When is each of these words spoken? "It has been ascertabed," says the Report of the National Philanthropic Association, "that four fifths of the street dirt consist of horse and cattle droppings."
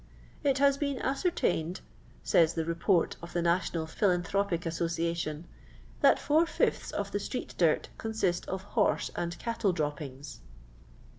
"It 0.51 0.57
has 0.57 0.79
been 0.79 0.97
ascertabed," 0.99 1.81
says 2.23 2.55
the 2.55 2.65
Report 2.65 3.17
of 3.21 3.33
the 3.33 3.41
National 3.43 3.85
Philanthropic 3.85 4.65
Association, 4.65 5.45
"that 5.99 6.17
four 6.17 6.47
fifths 6.47 6.89
of 6.89 7.11
the 7.11 7.19
street 7.19 7.53
dirt 7.59 7.89
consist 7.99 8.47
of 8.49 8.63
horse 8.73 9.11
and 9.15 9.37
cattle 9.37 9.73
droppings." 9.73 10.39